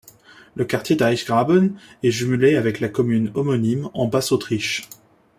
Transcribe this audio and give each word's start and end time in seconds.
Le 0.55 0.65
quartier 0.65 0.95
d‘Eichgraben 0.95 1.75
est 2.01 2.09
jumelé 2.09 2.55
avec 2.55 2.79
la 2.79 2.89
commune 2.89 3.29
homonyme 3.35 3.87
en 3.93 4.07
Basse-Autriche. 4.07 4.89